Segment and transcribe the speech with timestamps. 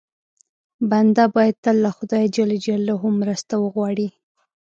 [0.89, 2.35] بنده باید تل له خدای ج
[3.21, 4.07] مرسته وغواړي.